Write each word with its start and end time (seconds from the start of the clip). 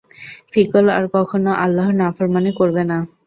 কিফল 0.53 0.85
আর 0.97 1.05
কখনও 1.15 1.51
আল্লাহর 1.63 1.95
নাফরমানী 2.01 2.51
করবে 2.59 2.83
না। 2.89 2.97